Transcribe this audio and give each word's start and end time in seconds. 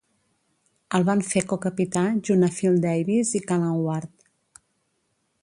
El 0.99 1.03
van 1.09 1.21
fer 1.33 1.43
co-capità 1.51 2.03
junt 2.31 2.47
a 2.47 2.49
Phil 2.57 2.81
Davis 2.87 3.35
i 3.41 3.43
Callan 3.53 3.79
Ward. 3.85 4.29